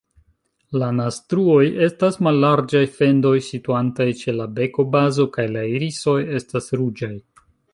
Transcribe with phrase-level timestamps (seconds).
[0.83, 7.13] La naztruoj estas mallarĝaj fendoj situantaj ĉe la bekobazo, kaj la irisoj estas ruĝaj.